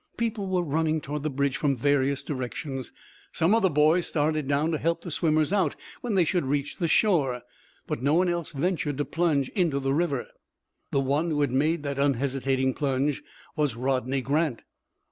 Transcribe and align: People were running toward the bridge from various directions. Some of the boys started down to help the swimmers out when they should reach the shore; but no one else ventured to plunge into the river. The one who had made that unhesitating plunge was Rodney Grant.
People 0.17 0.47
were 0.47 0.63
running 0.63 0.99
toward 0.99 1.21
the 1.21 1.29
bridge 1.29 1.57
from 1.57 1.75
various 1.75 2.23
directions. 2.23 2.91
Some 3.31 3.53
of 3.53 3.61
the 3.61 3.69
boys 3.69 4.07
started 4.07 4.47
down 4.47 4.71
to 4.71 4.79
help 4.79 5.03
the 5.03 5.11
swimmers 5.11 5.53
out 5.53 5.75
when 6.01 6.15
they 6.15 6.25
should 6.25 6.47
reach 6.47 6.77
the 6.77 6.87
shore; 6.87 7.43
but 7.85 8.01
no 8.01 8.15
one 8.15 8.27
else 8.27 8.49
ventured 8.49 8.97
to 8.97 9.05
plunge 9.05 9.49
into 9.49 9.79
the 9.79 9.93
river. 9.93 10.25
The 10.89 11.01
one 11.01 11.29
who 11.29 11.41
had 11.41 11.51
made 11.51 11.83
that 11.83 11.99
unhesitating 11.99 12.73
plunge 12.73 13.21
was 13.55 13.75
Rodney 13.75 14.21
Grant. 14.21 14.63